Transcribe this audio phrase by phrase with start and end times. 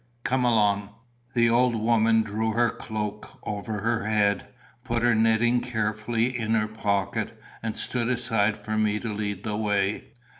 [0.23, 0.89] Come along."
[1.35, 4.47] The old woman drew her cloak over her head,
[4.83, 9.55] put her knitting carefully in her pocket, and stood aside for me to lead the
[9.55, 10.13] way.